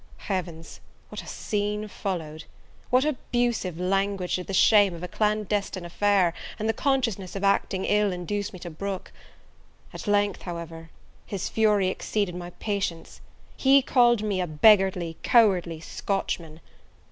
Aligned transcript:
Heavens! 0.17 0.79
what 1.09 1.21
a 1.21 1.27
scene 1.27 1.87
followed! 1.87 2.45
what 2.89 3.05
abusive 3.05 3.79
language 3.79 4.35
did 4.37 4.47
the 4.47 4.51
shame 4.55 4.95
of 4.95 5.03
a 5.03 5.07
clandestine 5.07 5.85
affair, 5.85 6.33
and 6.57 6.67
the 6.67 6.73
consciousness 6.73 7.35
of 7.35 7.43
acting 7.43 7.85
ill, 7.85 8.11
induce 8.11 8.51
me 8.51 8.57
to 8.57 8.71
brook! 8.71 9.11
At 9.93 10.07
length, 10.07 10.41
however, 10.41 10.89
his 11.27 11.49
fury 11.49 11.89
exceeded 11.89 12.33
my 12.33 12.49
patience, 12.49 13.21
he 13.55 13.83
called 13.83 14.23
me 14.23 14.41
a 14.41 14.47
beggarly, 14.47 15.17
cowardly 15.21 15.79
Scotchman. 15.79 16.61